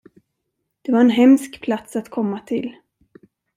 Det 0.81 0.91
var 0.91 0.99
en 1.01 1.09
hemsk 1.09 1.61
plats 1.61 1.95
att 1.95 2.09
komma 2.09 2.39
till. 2.39 2.73